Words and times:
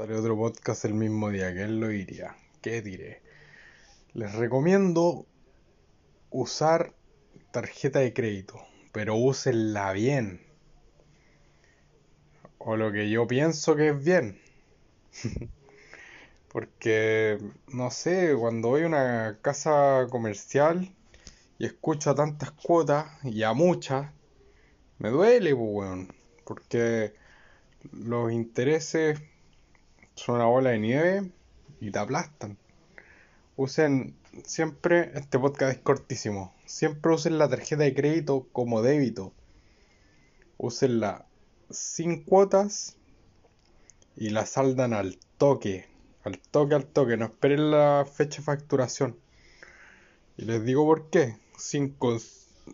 Sale 0.00 0.16
otro 0.16 0.34
podcast 0.34 0.86
el 0.86 0.94
mismo 0.94 1.28
día 1.28 1.52
que 1.52 1.64
él 1.64 1.78
lo 1.78 1.92
iría. 1.92 2.34
¿Qué 2.62 2.80
diré? 2.80 3.20
Les 4.14 4.34
recomiendo 4.34 5.26
usar 6.30 6.94
tarjeta 7.50 7.98
de 7.98 8.14
crédito, 8.14 8.58
pero 8.92 9.16
úsenla 9.16 9.92
bien. 9.92 10.40
O 12.56 12.76
lo 12.76 12.90
que 12.92 13.10
yo 13.10 13.26
pienso 13.26 13.76
que 13.76 13.90
es 13.90 14.02
bien. 14.02 14.40
Porque, 16.48 17.36
no 17.68 17.90
sé, 17.90 18.34
cuando 18.38 18.68
voy 18.68 18.84
a 18.84 18.86
una 18.86 19.38
casa 19.42 20.06
comercial 20.08 20.94
y 21.58 21.66
escucho 21.66 22.08
a 22.08 22.14
tantas 22.14 22.52
cuotas 22.52 23.06
y 23.22 23.42
a 23.42 23.52
muchas, 23.52 24.10
me 24.96 25.10
duele, 25.10 25.54
pues, 25.54 25.68
weón. 25.70 26.14
Porque 26.46 27.12
los 27.92 28.32
intereses 28.32 29.20
son 30.20 30.34
una 30.34 30.44
bola 30.44 30.70
de 30.70 30.78
nieve 30.78 31.30
y 31.80 31.90
te 31.90 31.98
aplastan. 31.98 32.58
Usen 33.56 34.14
siempre, 34.44 35.12
este 35.14 35.38
podcast 35.38 35.72
es 35.72 35.82
cortísimo, 35.82 36.54
siempre 36.66 37.14
usen 37.14 37.38
la 37.38 37.48
tarjeta 37.48 37.84
de 37.84 37.94
crédito 37.94 38.46
como 38.52 38.82
débito. 38.82 39.32
Usenla 40.58 41.24
sin 41.70 42.22
cuotas 42.22 42.98
y 44.14 44.28
la 44.28 44.44
saldan 44.44 44.92
al 44.92 45.18
toque, 45.38 45.88
al 46.22 46.38
toque, 46.38 46.74
al 46.74 46.84
toque, 46.84 47.16
no 47.16 47.24
esperen 47.24 47.70
la 47.70 48.06
fecha 48.06 48.38
de 48.38 48.44
facturación. 48.44 49.16
Y 50.36 50.44
les 50.44 50.62
digo 50.66 50.84
por 50.84 51.08
qué. 51.08 51.38
Sin, 51.56 51.96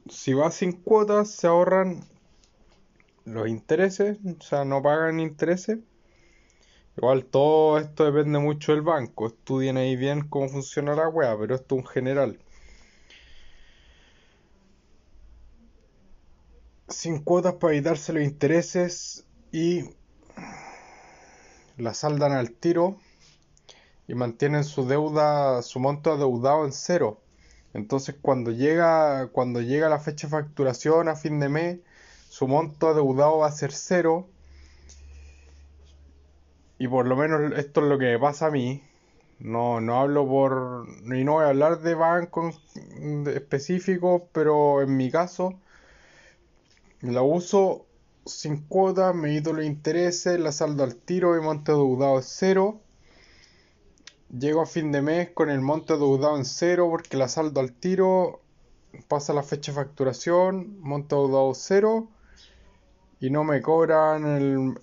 si 0.08 0.32
va 0.32 0.50
sin 0.50 0.72
cuotas 0.72 1.30
se 1.30 1.46
ahorran 1.46 2.04
los 3.24 3.46
intereses, 3.46 4.18
o 4.24 4.42
sea, 4.42 4.64
no 4.64 4.82
pagan 4.82 5.20
intereses 5.20 5.78
Igual 6.96 7.26
todo 7.26 7.78
esto 7.78 8.04
depende 8.04 8.38
mucho 8.38 8.72
del 8.72 8.80
banco. 8.80 9.26
Estudien 9.26 9.76
ahí 9.76 9.96
bien 9.96 10.28
cómo 10.28 10.48
funciona 10.48 10.94
la 10.94 11.08
wea, 11.08 11.36
pero 11.38 11.54
esto 11.54 11.74
es 11.74 11.82
un 11.82 11.86
general. 11.86 12.38
Sin 16.88 17.22
cuotas 17.22 17.54
para 17.54 17.74
evitarse 17.74 18.12
los 18.12 18.22
intereses 18.22 19.26
y 19.52 19.90
la 21.76 21.92
saldan 21.92 22.32
al 22.32 22.52
tiro 22.52 22.98
y 24.08 24.14
mantienen 24.14 24.64
su 24.64 24.86
deuda, 24.86 25.60
su 25.62 25.80
monto 25.80 26.12
adeudado 26.12 26.64
en 26.64 26.72
cero. 26.72 27.20
Entonces 27.74 28.16
cuando 28.22 28.52
llega, 28.52 29.28
cuando 29.32 29.60
llega 29.60 29.90
la 29.90 29.98
fecha 29.98 30.28
de 30.28 30.30
facturación 30.30 31.08
a 31.08 31.16
fin 31.16 31.40
de 31.40 31.50
mes, 31.50 31.80
su 32.30 32.48
monto 32.48 32.88
adeudado 32.88 33.38
va 33.38 33.48
a 33.48 33.52
ser 33.52 33.72
cero 33.72 34.28
y 36.78 36.88
por 36.88 37.06
lo 37.06 37.16
menos 37.16 37.52
esto 37.58 37.80
es 37.82 37.86
lo 37.88 37.98
que 37.98 38.06
me 38.06 38.18
pasa 38.18 38.46
a 38.46 38.50
mí. 38.50 38.82
No, 39.38 39.80
no 39.80 40.00
hablo 40.00 40.26
por. 40.26 40.86
Y 41.04 41.24
no 41.24 41.34
voy 41.34 41.44
a 41.44 41.48
hablar 41.48 41.80
de 41.80 41.94
bancos 41.94 42.60
específicos, 43.26 44.22
pero 44.32 44.82
en 44.82 44.96
mi 44.96 45.10
caso, 45.10 45.54
la 47.00 47.22
uso 47.22 47.86
sin 48.24 48.62
cuotas, 48.62 49.14
me 49.14 49.34
quito 49.34 49.52
los 49.52 49.64
intereses, 49.64 50.40
la 50.40 50.52
saldo 50.52 50.84
al 50.84 50.96
tiro 50.96 51.36
y 51.36 51.40
monte 51.40 51.72
deudado 51.72 52.18
es 52.18 52.26
cero. 52.26 52.80
Llego 54.36 54.62
a 54.62 54.66
fin 54.66 54.90
de 54.92 55.02
mes 55.02 55.30
con 55.30 55.50
el 55.50 55.60
monte 55.60 55.94
deudado 55.94 56.36
en 56.36 56.44
cero 56.44 56.88
porque 56.90 57.16
la 57.16 57.28
saldo 57.28 57.60
al 57.60 57.72
tiro, 57.72 58.40
pasa 59.08 59.32
la 59.32 59.42
fecha 59.42 59.72
de 59.72 59.76
facturación, 59.76 60.80
monte 60.80 61.14
deudado 61.14 61.54
cero 61.54 62.08
y 63.20 63.30
no 63.30 63.44
me 63.44 63.62
cobran 63.62 64.24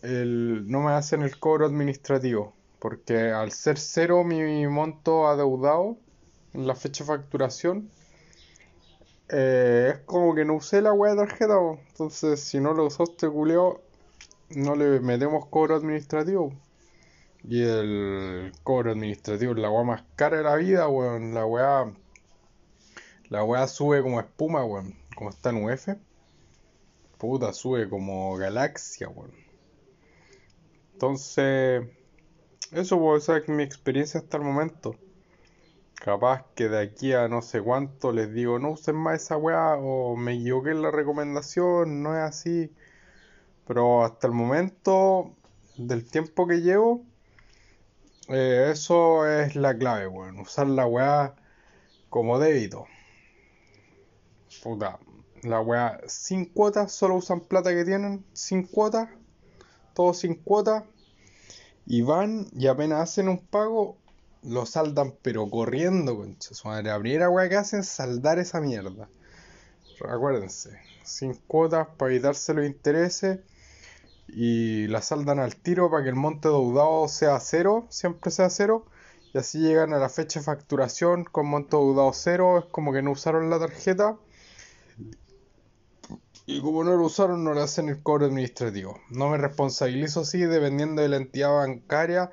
el, 0.01 0.67
no 0.69 0.81
me 0.81 0.91
hacen 0.91 1.21
el 1.23 1.37
cobro 1.39 1.65
administrativo 1.65 2.53
porque 2.79 3.31
al 3.31 3.51
ser 3.51 3.77
cero 3.77 4.23
mi 4.23 4.67
monto 4.67 5.27
adeudado 5.27 5.97
en 6.53 6.67
la 6.67 6.75
fecha 6.75 7.03
de 7.03 7.07
facturación 7.07 7.89
eh, 9.29 9.93
es 9.95 9.99
como 10.01 10.35
que 10.35 10.45
no 10.45 10.55
usé 10.55 10.81
la 10.81 10.93
web 10.93 11.11
de 11.11 11.25
tarjeta 11.25 11.57
entonces 11.89 12.39
si 12.39 12.59
no 12.59 12.73
lo 12.73 12.85
usaste 12.85 13.29
culeo 13.29 13.81
no 14.55 14.75
le 14.75 14.99
metemos 14.99 15.45
cobro 15.47 15.75
administrativo. 15.75 16.53
Y 17.43 17.61
el 17.63 18.51
cobro 18.63 18.91
administrativo 18.91 19.53
es 19.53 19.59
la 19.59 19.69
weá 19.69 19.83
más 19.83 20.03
cara 20.15 20.37
de 20.37 20.43
la 20.43 20.55
vida 20.55 20.87
weón. 20.87 21.33
La 21.33 21.45
weá 21.45 21.91
la 23.29 23.43
weá 23.43 23.67
sube 23.67 24.01
como 24.01 24.19
espuma 24.19 24.63
weón 24.63 24.95
como 25.15 25.29
está 25.29 25.49
en 25.49 25.63
UF 25.63 25.89
puta, 27.23 27.53
sube 27.53 27.89
como 27.89 28.35
galaxia, 28.35 29.07
weón. 29.07 29.31
Entonces, 30.91 31.87
eso 32.73 32.99
puede 32.99 33.21
ser 33.21 33.47
mi 33.47 33.63
experiencia 33.63 34.19
hasta 34.19 34.35
el 34.35 34.43
momento. 34.43 34.95
Capaz 35.95 36.43
que 36.53 36.67
de 36.67 36.81
aquí 36.81 37.13
a 37.13 37.29
no 37.29 37.41
sé 37.41 37.61
cuánto 37.61 38.11
les 38.11 38.33
digo, 38.33 38.59
no 38.59 38.71
usen 38.71 38.97
más 38.97 39.23
esa 39.23 39.37
weá, 39.37 39.77
o 39.77 40.17
me 40.17 40.33
equivoqué 40.33 40.71
en 40.71 40.81
la 40.81 40.91
recomendación, 40.91 42.03
no 42.03 42.13
es 42.13 42.23
así. 42.23 42.73
Pero 43.67 44.03
hasta 44.03 44.27
el 44.27 44.33
momento, 44.33 45.33
del 45.77 46.03
tiempo 46.03 46.45
que 46.45 46.59
llevo, 46.59 47.05
eh, 48.27 48.69
eso 48.73 49.25
es 49.27 49.55
la 49.55 49.77
clave, 49.77 50.07
weón. 50.07 50.39
Usar 50.41 50.67
la 50.67 50.85
weá 50.85 51.35
como 52.09 52.37
débito. 52.37 52.85
Puta, 54.61 54.99
la 55.43 55.61
weá 55.61 55.99
sin 56.07 56.45
cuotas, 56.45 56.91
solo 56.91 57.15
usan 57.15 57.41
plata 57.41 57.71
que 57.71 57.85
tienen, 57.85 58.25
sin 58.33 58.63
cuotas, 58.63 59.09
todo 59.93 60.13
sin 60.13 60.35
cuotas. 60.35 60.83
Y 61.85 62.01
van 62.01 62.47
y 62.53 62.67
apenas 62.67 63.01
hacen 63.01 63.27
un 63.27 63.39
pago, 63.39 63.97
lo 64.41 64.65
saldan 64.65 65.15
pero 65.21 65.49
corriendo, 65.49 66.15
concha 66.15 66.53
su 66.53 66.67
madre. 66.67 66.83
La 66.83 66.99
primera 66.99 67.29
weá 67.29 67.49
que 67.49 67.57
hacen 67.57 67.81
es 67.81 67.87
saldar 67.87 68.39
esa 68.39 68.61
mierda. 68.61 69.09
Acuérdense, 70.07 70.79
sin 71.03 71.33
cuotas 71.33 71.87
para 71.97 72.11
evitarse 72.11 72.53
los 72.53 72.65
intereses 72.65 73.39
y 74.27 74.87
la 74.87 75.01
saldan 75.01 75.39
al 75.39 75.55
tiro 75.55 75.89
para 75.89 76.03
que 76.03 76.09
el 76.09 76.15
monte 76.15 76.47
deudado 76.47 77.07
sea 77.07 77.39
cero, 77.39 77.85
siempre 77.89 78.31
sea 78.31 78.49
cero. 78.49 78.85
Y 79.33 79.37
así 79.39 79.59
llegan 79.59 79.93
a 79.93 79.97
la 79.97 80.09
fecha 80.09 80.39
de 80.39 80.45
facturación 80.45 81.23
con 81.25 81.47
monte 81.47 81.75
deudado 81.75 82.11
cero. 82.13 82.59
Es 82.59 82.65
como 82.65 82.93
que 82.93 83.01
no 83.01 83.11
usaron 83.11 83.49
la 83.49 83.59
tarjeta 83.59 84.17
y 86.45 86.61
como 86.61 86.83
no 86.83 86.95
lo 86.97 87.05
usaron, 87.05 87.43
no 87.43 87.53
le 87.53 87.61
hacen 87.61 87.89
el 87.89 88.03
cobro 88.03 88.25
administrativo. 88.25 88.99
No 89.09 89.29
me 89.29 89.37
responsabilizo, 89.37 90.25
sí, 90.25 90.39
dependiendo 90.39 91.01
de 91.01 91.09
la 91.09 91.17
entidad 91.17 91.53
bancaria. 91.55 92.31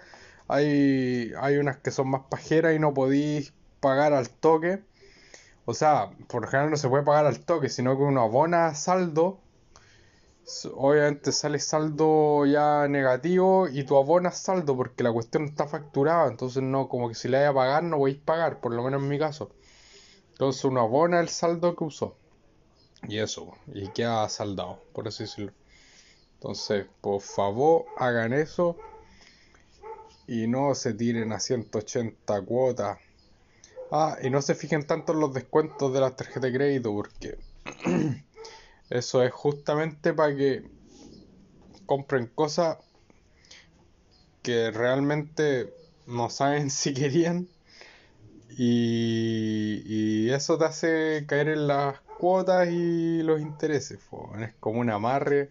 Hay, 0.49 1.33
hay 1.41 1.59
unas 1.59 1.79
que 1.79 1.93
son 1.93 2.11
más 2.11 2.23
pajeras 2.29 2.75
y 2.75 2.81
no 2.81 2.93
podéis 2.93 3.55
pagar 3.81 4.13
al 4.13 4.29
toque. 4.31 4.83
O 5.65 5.75
sea, 5.75 6.11
por 6.29 6.43
lo 6.43 6.49
general 6.49 6.71
no 6.71 6.77
se 6.77 6.89
puede 6.89 7.05
pagar 7.05 7.27
al 7.27 7.41
toque, 7.45 7.69
sino 7.69 7.97
que 7.97 8.03
uno 8.03 8.23
abona 8.23 8.75
saldo. 8.75 9.41
Obviamente 10.75 11.33
sale 11.33 11.61
saldo 11.61 12.45
ya 12.47 12.89
negativo 12.89 13.69
y 13.69 13.85
tú 13.85 13.97
abonas 13.97 14.39
saldo 14.39 14.77
porque 14.77 15.05
la 15.05 15.13
cuestión 15.13 15.45
está 15.45 15.69
facturada. 15.69 16.29
Entonces, 16.29 16.63
no, 16.63 16.89
como 16.89 17.09
que 17.09 17.15
si 17.15 17.29
le 17.29 17.39
vaya 17.39 17.51
a 17.51 17.55
pagar, 17.55 17.85
no 17.85 17.99
podéis 17.99 18.19
pagar, 18.19 18.61
por 18.61 18.75
lo 18.75 18.83
menos 18.83 19.03
en 19.03 19.09
mi 19.09 19.19
caso. 19.19 19.53
Entonces, 20.33 20.65
uno 20.65 20.81
abona 20.81 21.21
el 21.21 21.29
saldo 21.29 21.77
que 21.77 21.85
usó. 21.85 22.20
Y 23.09 23.19
eso, 23.19 23.53
y 23.73 23.89
queda 23.89 24.29
saldado, 24.29 24.83
por 24.93 25.09
así 25.09 25.25
decirlo. 25.25 25.53
Entonces, 26.35 26.87
por 27.01 27.21
favor, 27.21 27.85
hagan 27.97 28.33
eso 28.33 28.77
y 30.27 30.47
no 30.47 30.75
se 30.75 30.95
tiren 30.95 31.33
a 31.33 31.41
180 31.41 32.43
cuotas. 32.43 32.99
Ah, 33.91 34.17
y 34.23 34.31
no 34.31 34.41
se 34.41 34.55
fijen 34.55 34.87
tanto 34.87 35.13
en 35.13 35.21
los 35.21 35.35
descuentos 35.35 35.93
de 35.93 36.01
las 36.01 36.15
tarjetas 36.15 36.43
de 36.43 36.53
crédito 36.53 36.95
porque 36.95 37.37
eso 38.91 39.23
es 39.23 39.33
justamente 39.33 40.15
para 40.15 40.37
que 40.37 40.63
compren 41.87 42.29
cosas 42.29 42.79
que 44.43 44.71
realmente 44.71 45.75
no 46.07 46.31
saben 46.31 46.71
si 46.71 46.95
querían 46.95 47.49
y, 48.51 49.83
y 49.85 50.31
eso 50.31 50.57
te 50.57 50.65
hace 50.65 51.25
caer 51.27 51.49
en 51.49 51.67
las 51.67 51.97
cuotas 52.21 52.69
y 52.69 53.23
los 53.23 53.41
intereses. 53.41 53.99
Es 54.41 54.55
como 54.61 54.81
un 54.81 54.91
amarre 54.91 55.49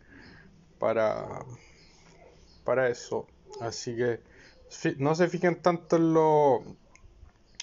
para, 0.77 1.43
para 2.63 2.89
eso. 2.89 3.25
Así 3.59 3.95
que 3.95 4.19
no 4.99 5.15
se 5.15 5.27
fijen 5.27 5.61
tanto 5.63 5.95
en, 5.95 6.13
lo, 6.13 6.63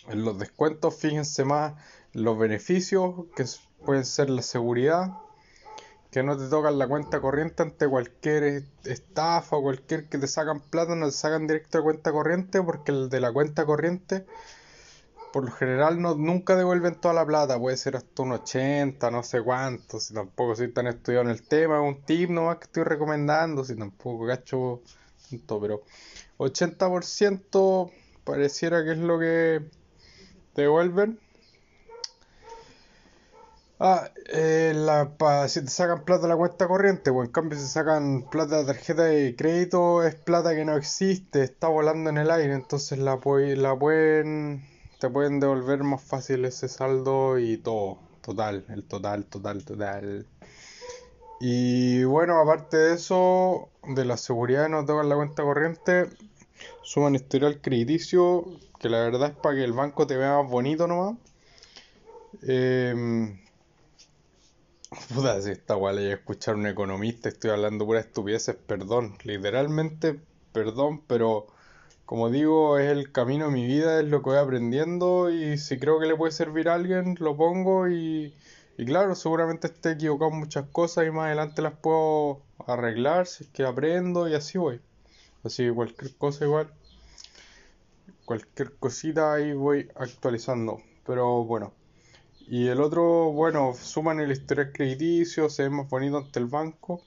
en 0.09 0.25
los 0.25 0.37
descuentos, 0.41 0.97
fíjense 0.97 1.45
más 1.45 1.75
en 2.15 2.25
los 2.25 2.37
beneficios, 2.37 3.27
que 3.37 3.45
pueden 3.85 4.05
ser 4.05 4.29
la 4.29 4.43
seguridad, 4.43 5.13
que 6.11 6.25
no 6.25 6.37
te 6.37 6.49
tocan 6.49 6.77
la 6.77 6.89
cuenta 6.89 7.21
corriente 7.21 7.63
ante 7.63 7.87
cualquier 7.87 8.65
estafa 8.83 9.57
o 9.57 9.63
cualquier 9.63 10.09
que 10.09 10.19
te 10.19 10.27
sacan 10.27 10.59
plata, 10.59 10.97
no 10.97 11.07
te 11.07 11.13
sacan 11.13 11.47
directo 11.47 11.79
de 11.79 11.85
cuenta 11.85 12.11
corriente, 12.11 12.61
porque 12.61 12.91
el 12.91 13.09
de 13.09 13.21
la 13.21 13.33
cuenta 13.33 13.65
corriente 13.65 14.27
por 15.37 15.45
lo 15.45 15.51
general 15.53 16.01
no, 16.01 16.15
nunca 16.15 16.57
devuelven 16.57 16.99
toda 16.99 17.13
la 17.15 17.27
plata, 17.27 17.59
puede 17.59 17.77
ser 17.77 17.95
hasta 17.97 18.23
un 18.23 18.33
80, 18.33 19.11
no 19.11 19.23
sé 19.23 19.43
cuánto, 19.43 20.01
si 20.01 20.15
tampoco 20.15 20.55
soy 20.57 20.73
tan 20.73 20.87
estudiado 20.87 21.25
en 21.27 21.31
el 21.31 21.43
tema, 21.47 21.79
un 21.83 22.05
tip 22.07 22.31
nomás 22.31 22.57
que 22.57 22.65
estoy 22.65 22.85
recomendando, 22.85 23.63
si 23.63 23.77
tampoco 23.77 24.27
cacho 24.27 24.83
tanto, 25.31 25.61
pero 25.61 25.83
80% 26.39 27.91
pareciera 28.25 28.83
que 28.83 28.93
es 28.93 28.99
lo 28.99 29.19
que 29.19 29.71
devuelven. 30.55 31.21
Ah, 33.79 34.11
eh, 34.33 34.73
la, 34.75 35.17
pa- 35.19 35.49
si 35.49 35.61
te 35.63 35.69
sacan 35.71 36.05
plata 36.05 36.23
de 36.23 36.29
la 36.29 36.37
cuenta 36.37 36.67
corriente, 36.67 37.13
pues 37.13 37.27
en 37.29 37.33
cambio 37.33 37.59
si 37.59 37.67
sacan 37.67 38.23
plata 38.31 38.59
de 38.59 38.65
tarjeta 38.67 39.03
de 39.05 39.35
crédito 39.37 40.03
es 40.03 40.15
plata 40.15 40.55
que 40.55 40.65
no 40.65 40.77
existe, 40.77 41.43
está 41.43 41.69
volando 41.69 42.09
en 42.11 42.17
el 42.19 42.31
aire, 42.31 42.55
entonces 42.55 42.99
la, 42.99 43.19
la 43.57 43.79
pueden, 43.79 44.63
te 44.99 45.11
pueden 45.11 45.41
devolver 45.41 45.83
más 45.85 46.03
fácil 46.03 46.45
ese 46.45 46.69
saldo 46.69 47.39
y 47.39 47.59
todo, 47.59 47.99
total, 48.23 48.65
el 48.69 48.85
total, 48.85 49.27
total, 49.27 49.65
total. 49.65 50.27
Y 51.39 52.05
bueno, 52.05 52.41
aparte 52.41 52.77
de 52.77 52.95
eso, 52.95 53.71
de 53.83 54.05
la 54.05 54.17
seguridad 54.17 54.65
de 54.65 54.69
no 54.71 54.85
tocar 54.85 55.05
la 55.05 55.17
cuenta 55.17 55.43
corriente, 55.43 56.09
suman 56.83 57.15
historial 57.15 57.61
crediticio, 57.61 58.45
que 58.81 58.89
la 58.89 59.01
verdad 59.01 59.31
es 59.31 59.37
para 59.37 59.57
que 59.57 59.65
el 59.65 59.73
banco 59.73 60.07
te 60.07 60.17
vea 60.17 60.41
más 60.43 60.51
bonito 60.51 60.87
nomás. 60.87 61.17
Em, 62.43 63.39
Puta, 65.15 65.41
si 65.43 65.51
esta 65.51 65.75
guay 65.75 65.97
le 65.97 66.13
escuchar 66.13 66.55
a 66.55 66.59
un 66.59 66.67
economista, 66.67 67.29
estoy 67.29 67.51
hablando 67.51 67.87
pura 67.87 68.01
estupideces, 68.01 68.57
perdón, 68.57 69.17
literalmente 69.25 70.21
perdón, 70.53 71.03
pero 71.07 71.47
como 72.07 72.31
digo, 72.31 72.79
es 72.79 72.91
el 72.91 73.13
camino 73.13 73.47
de 73.47 73.53
mi 73.53 73.67
vida, 73.67 74.01
es 74.01 74.07
lo 74.07 74.23
que 74.23 74.31
voy 74.31 74.39
aprendiendo 74.39 75.31
y 75.31 75.59
si 75.59 75.79
creo 75.79 75.99
que 76.01 76.07
le 76.07 76.17
puede 76.17 76.33
servir 76.33 76.69
a 76.69 76.75
alguien, 76.75 77.17
lo 77.19 77.37
pongo 77.37 77.89
y, 77.89 78.33
y 78.79 78.85
claro, 78.87 79.15
seguramente 79.17 79.67
esté 79.67 79.93
equivocado 79.93 80.31
en 80.31 80.39
muchas 80.39 80.67
cosas 80.71 81.07
y 81.07 81.11
más 81.11 81.27
adelante 81.27 81.63
las 81.63 81.75
puedo 81.75 82.43
arreglar 82.67 83.27
si 83.27 83.45
es 83.45 83.51
que 83.51 83.65
aprendo 83.65 84.29
y 84.29 84.35
así 84.35 84.57
voy. 84.59 84.81
Así 85.45 85.65
que 85.65 85.73
cualquier 85.73 86.15
cosa 86.17 86.45
igual, 86.45 86.73
cualquier 88.25 88.75
cosita 88.77 89.35
ahí 89.35 89.53
voy 89.53 89.89
actualizando, 89.97 90.81
pero 91.05 91.45
bueno. 91.45 91.73
Y 92.49 92.69
el 92.69 92.81
otro, 92.81 93.33
bueno, 93.33 93.75
suman 93.75 94.21
el 94.21 94.31
historial 94.31 94.73
crediticio, 94.73 95.51
se 95.51 95.65
ve 95.65 95.71
más 95.71 95.89
bonito 95.89 96.19
ante 96.19 96.39
el 96.39 96.47
banco. 96.47 97.03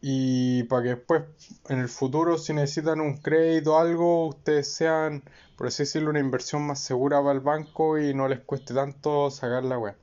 Y 0.00 0.62
para 0.64 0.82
que 0.82 0.88
después, 0.90 1.24
en 1.68 1.80
el 1.80 1.88
futuro, 1.88 2.38
si 2.38 2.52
necesitan 2.52 3.00
un 3.00 3.16
crédito 3.18 3.74
o 3.74 3.78
algo, 3.78 4.28
ustedes 4.28 4.72
sean, 4.72 5.22
por 5.56 5.66
así 5.68 5.82
decirlo, 5.82 6.10
una 6.10 6.20
inversión 6.20 6.62
más 6.66 6.80
segura 6.80 7.20
para 7.20 7.32
el 7.32 7.40
banco 7.40 7.98
y 7.98 8.14
no 8.14 8.28
les 8.28 8.40
cueste 8.40 8.74
tanto 8.74 9.30
sacar 9.30 9.64
la 9.64 9.78
web. 9.78 9.96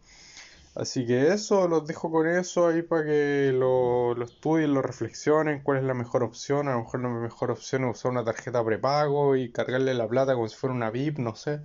Así 0.75 1.05
que 1.05 1.29
eso, 1.33 1.67
los 1.69 1.87
dejo 1.87 2.11
con 2.11 2.27
eso 2.27 2.67
ahí 2.67 2.81
para 2.81 3.05
que 3.05 3.51
lo, 3.53 4.13
lo 4.13 4.25
estudien, 4.25 4.73
lo 4.73 4.81
reflexionen, 4.81 5.61
cuál 5.63 5.77
es 5.77 5.83
la 5.85 5.93
mejor 5.93 6.23
opción. 6.23 6.67
A 6.67 6.73
lo 6.73 6.79
mejor 6.79 6.99
la 7.01 7.09
mejor 7.09 7.51
opción 7.51 7.85
es 7.85 7.97
usar 7.97 8.11
una 8.11 8.25
tarjeta 8.25 8.63
prepago 8.65 9.37
y 9.37 9.51
cargarle 9.51 9.93
la 9.93 10.07
plata 10.07 10.33
como 10.35 10.49
si 10.49 10.55
fuera 10.57 10.75
una 10.75 10.89
VIP, 10.91 11.19
no 11.19 11.35
sé. 11.35 11.61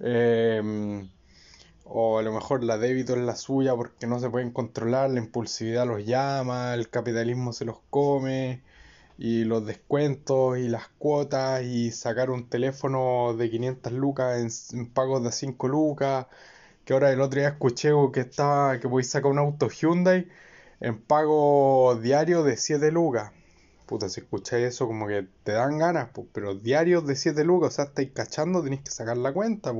Em, 0.00 1.08
o 1.88 2.18
a 2.18 2.22
lo 2.22 2.32
mejor 2.32 2.64
la 2.64 2.78
débito 2.78 3.14
es 3.14 3.20
la 3.20 3.36
suya 3.36 3.74
porque 3.76 4.06
no 4.06 4.20
se 4.20 4.30
pueden 4.30 4.50
controlar, 4.52 5.10
la 5.10 5.20
impulsividad 5.20 5.86
los 5.86 6.04
llama, 6.04 6.74
el 6.74 6.90
capitalismo 6.90 7.52
se 7.52 7.64
los 7.64 7.78
come, 7.90 8.62
y 9.18 9.44
los 9.44 9.64
descuentos 9.66 10.58
y 10.58 10.68
las 10.68 10.88
cuotas 10.98 11.62
y 11.62 11.90
sacar 11.92 12.30
un 12.30 12.48
teléfono 12.48 13.34
de 13.34 13.50
500 13.50 13.92
lucas 13.92 14.72
en, 14.74 14.86
pagos 14.90 15.22
de 15.24 15.32
5 15.32 15.68
lucas, 15.68 16.26
que 16.84 16.92
ahora 16.92 17.12
el 17.12 17.20
otro 17.20 17.40
día 17.40 17.48
escuché 17.50 17.90
que 18.12 18.20
estaba 18.20 18.78
que 18.80 18.88
podéis 18.88 19.10
sacar 19.10 19.30
un 19.30 19.38
auto 19.38 19.68
Hyundai 19.68 20.28
en 20.80 21.00
pago 21.00 21.98
diario 22.02 22.42
de 22.44 22.56
7 22.56 22.90
lucas. 22.92 23.32
Puta, 23.86 24.08
si 24.08 24.20
escucháis 24.20 24.66
eso 24.66 24.86
como 24.86 25.06
que 25.06 25.26
te 25.44 25.52
dan 25.52 25.78
ganas, 25.78 26.08
pues, 26.12 26.26
pero 26.32 26.54
diarios 26.54 27.06
de 27.06 27.16
7 27.16 27.44
lucas, 27.44 27.74
o 27.74 27.76
sea, 27.76 27.84
estáis 27.86 28.10
cachando, 28.12 28.62
tenéis 28.62 28.82
que 28.82 28.90
sacar 28.90 29.16
la 29.16 29.32
cuenta. 29.32 29.72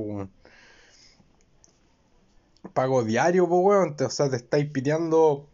Pago 2.77 3.03
diario, 3.03 3.49
pues, 3.49 3.59
weón. 3.63 3.95
O 3.99 4.09
sea, 4.11 4.29
te 4.29 4.35
estáis 4.35 4.69
piteando 4.69 5.47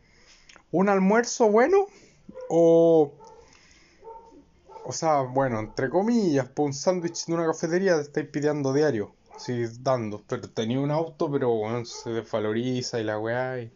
un 0.72 0.90
almuerzo 0.90 1.50
bueno 1.50 1.88
o, 2.50 3.14
o 4.84 4.92
sea, 4.92 5.22
bueno, 5.22 5.62
entre 5.62 5.90
comillas, 5.90 6.50
un 6.58 6.74
sándwich 6.74 7.28
de 7.28 7.34
una 7.34 7.46
cafetería 7.46 7.96
te 7.96 8.02
estáis 8.02 8.28
pidiendo 8.28 8.74
diario. 8.74 9.14
Así 9.34 9.64
dando. 9.80 10.22
Pero 10.28 10.50
tenía 10.50 10.82
un 10.82 10.92
auto, 10.92 11.32
pero 11.32 11.50
bueno, 11.52 11.86
se 11.86 12.10
desvaloriza 12.10 13.00
y 13.00 13.06
la 13.06 13.18
weá. 13.18 13.62
Y, 13.62 13.72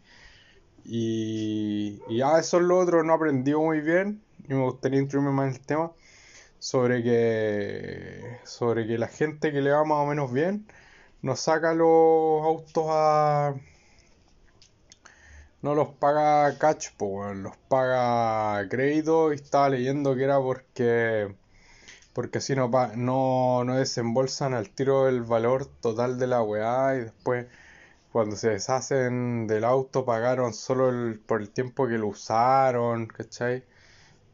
y, 0.84 2.02
y 2.06 2.18
ya 2.18 2.38
eso 2.38 2.58
es 2.58 2.64
lo 2.64 2.78
otro, 2.78 3.02
no 3.02 3.14
aprendí 3.14 3.54
muy 3.54 3.80
bien. 3.80 4.22
Y 4.46 4.52
me 4.52 4.62
gustaría 4.62 5.00
introducirme 5.00 5.34
más 5.34 5.48
en 5.48 5.60
el 5.60 5.66
tema. 5.66 5.92
Sobre 6.58 7.02
que, 7.02 8.40
sobre 8.44 8.86
que 8.86 8.98
la 8.98 9.08
gente 9.08 9.52
que 9.52 9.62
le 9.62 9.70
va 9.70 9.84
más 9.84 10.04
o 10.04 10.06
menos 10.06 10.30
bien 10.32 10.66
no 11.22 11.36
saca 11.36 11.74
los 11.74 12.42
autos 12.44 12.86
a, 12.88 13.54
no 15.62 15.74
los 15.74 15.88
paga 15.94 16.56
cash, 16.58 16.90
weón, 16.98 17.42
los 17.42 17.56
paga 17.68 18.68
crédito 18.68 19.32
y 19.32 19.36
estaba 19.36 19.68
leyendo 19.70 20.14
que 20.16 20.24
era 20.24 20.38
porque 20.40 21.34
porque 22.12 22.38
así 22.38 22.56
no, 22.56 22.70
no, 22.96 23.64
no 23.64 23.76
desembolsan 23.76 24.54
al 24.54 24.70
tiro 24.70 25.08
el 25.08 25.22
valor 25.22 25.66
total 25.66 26.18
de 26.18 26.26
la 26.26 26.42
weá 26.42 26.96
y 26.96 27.00
después 27.04 27.46
cuando 28.12 28.36
se 28.36 28.50
deshacen 28.50 29.46
del 29.46 29.64
auto 29.64 30.04
pagaron 30.04 30.54
solo 30.54 30.90
el, 30.90 31.20
por 31.20 31.40
el 31.42 31.50
tiempo 31.50 31.88
que 31.88 31.98
lo 31.98 32.08
usaron, 32.08 33.06
¿cachai? 33.06 33.64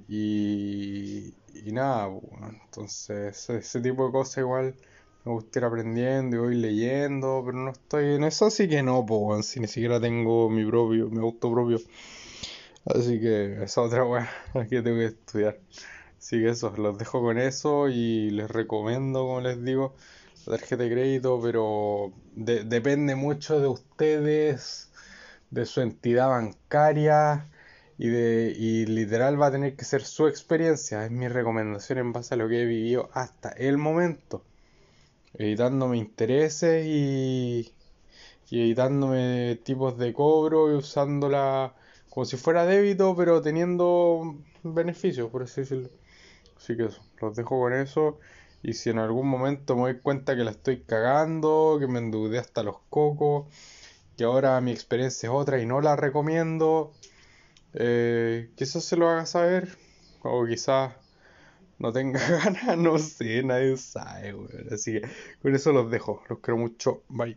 Y, 0.09 1.35
y 1.55 1.73
nada, 1.73 2.09
weón. 2.09 2.61
Entonces 2.65 3.51
ese 3.51 3.81
tipo 3.81 4.07
de 4.07 4.13
cosas 4.13 4.39
igual 4.39 4.75
me 5.25 5.32
gusta 5.32 5.59
ir 5.61 5.65
aprendiendo 5.65 6.37
y 6.37 6.38
voy 6.41 6.55
leyendo, 6.56 7.43
pero 7.44 7.59
no 7.59 7.71
estoy 7.73 8.15
en 8.15 8.25
eso, 8.25 8.47
así 8.47 8.69
que 8.69 8.82
no, 8.82 9.05
pues, 9.06 9.47
si 9.47 9.61
ni 9.61 9.67
siquiera 9.69 10.00
tengo 10.00 10.50
mi 10.50 10.65
propio, 10.67 11.09
mi 11.11 11.21
auto 11.21 11.53
propio. 11.53 11.79
Así 12.87 13.21
que 13.21 13.62
esa 13.65 13.82
otra 13.82 14.05
weá 14.05 14.29
que 14.71 14.82
tengo 14.82 14.99
que 14.99 15.06
estudiar. 15.06 15.59
Así 16.19 16.38
que 16.41 16.50
eso, 16.50 16.71
los 16.76 16.99
dejo 16.99 17.21
con 17.23 17.38
eso 17.38 17.88
y 17.88 18.31
les 18.31 18.50
recomiendo, 18.50 19.21
como 19.26 19.41
les 19.41 19.62
digo, 19.65 19.94
la 20.47 20.59
tarjeta 20.59 20.85
de 20.85 20.91
crédito, 20.91 21.41
pero 21.43 22.12
de- 22.35 22.65
depende 22.65 23.15
mucho 23.17 23.61
de 23.61 23.69
ustedes, 23.69 24.91
de 25.50 25.67
su 25.67 25.81
entidad 25.82 26.29
bancaria 26.31 27.49
y 27.99 28.09
de 28.09 28.55
y 28.56 28.87
literal 28.87 29.41
va 29.41 29.49
a 29.49 29.53
tener 29.53 29.76
que 29.76 29.85
ser 29.85 30.03
su 30.05 30.26
experiencia. 30.29 31.05
Es 31.05 31.11
mi 31.11 31.29
recomendación 31.29 31.99
en 31.99 32.12
base 32.12 32.35
a 32.35 32.37
lo 32.38 32.49
que 32.49 32.62
he 32.62 32.67
vivido 32.67 33.11
hasta 33.14 33.50
el 33.50 33.78
momento, 33.78 34.45
evitándome 35.35 35.99
intereses 35.99 36.87
y, 36.87 37.75
y 38.50 38.61
evitándome 38.62 39.57
tipos 39.64 39.99
de 39.99 40.12
cobro 40.12 40.73
y 40.73 40.76
usándola 40.76 41.75
como 42.11 42.25
si 42.25 42.37
fuera 42.37 42.64
débito, 42.64 43.17
pero 43.17 43.43
teniendo 43.43 44.37
beneficios, 44.62 45.31
por 45.31 45.43
así 45.43 45.62
decirlo. 45.62 45.91
Así 46.57 46.76
que 46.76 46.85
eso, 46.87 47.03
los 47.21 47.37
dejo 47.37 47.61
con 47.61 47.73
eso. 47.73 48.19
Y 48.62 48.75
si 48.75 48.91
en 48.91 48.99
algún 48.99 49.29
momento 49.29 49.76
me 49.76 49.83
doy 49.83 49.99
cuenta 50.00 50.37
que 50.37 50.45
la 50.45 50.53
estoy 50.53 50.83
cagando, 50.83 51.76
que 51.81 51.87
me 51.88 51.99
endeudé 51.99 52.38
hasta 52.38 52.62
los 52.62 52.76
cocos, 52.88 53.47
que 54.17 54.25
ahora 54.25 54.61
mi 54.61 54.73
experiencia 54.73 55.29
es 55.29 55.35
otra 55.35 55.61
y 55.61 55.67
no 55.67 55.81
la 55.81 55.97
recomiendo, 55.97 56.93
eh, 57.75 58.50
quizás 58.57 58.85
se 58.85 58.97
lo 58.97 59.09
haga 59.09 59.26
saber, 59.26 59.76
o 60.23 60.47
quizás 60.47 60.95
no 61.78 61.93
tenga 61.93 62.21
ganas, 62.45 62.78
no 62.78 62.99
sé, 62.99 63.43
nadie 63.43 63.76
sabe, 63.76 64.35
weón. 64.35 64.69
Así 64.73 64.93
que 65.00 65.02
con 65.43 65.54
eso 65.54 65.73
los 65.73 65.90
dejo, 65.90 66.23
los 66.28 66.38
quiero 66.40 66.59
mucho, 66.59 67.04
bye. 67.09 67.37